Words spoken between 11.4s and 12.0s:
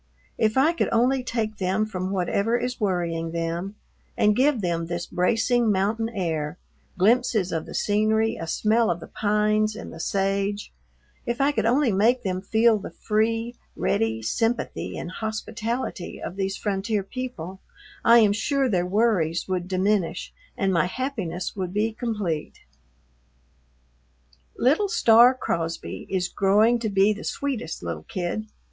could only